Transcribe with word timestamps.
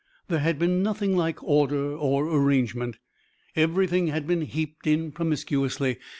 There 0.29 0.39
had 0.39 0.57
been 0.57 0.81
nothing 0.81 1.15
like 1.15 1.43
order 1.43 1.95
or 1.95 2.25
arrangement. 2.27 2.97
Everything 3.55 4.07
had 4.07 4.25
been 4.25 4.41
heaped 4.41 4.87
in 4.87 5.11
promiscuously. 5.11 5.97